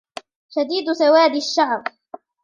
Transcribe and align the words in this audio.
شَديدُ 0.49 0.93
سَوادِ 0.93 1.35
الشَّعْرِ 1.35 1.83